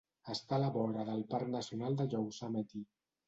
Està 0.35 0.55
a 0.55 0.57
la 0.63 0.69
vora 0.77 1.03
del 1.09 1.21
Parc 1.35 1.51
Nacional 1.57 1.99
de 2.01 2.09
Yosemite. 2.15 2.83